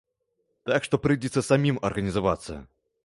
Так 0.69 0.87
што 0.87 0.99
прыйдзецца 1.03 1.45
самім 1.49 1.77
арганізавацца. 1.91 2.59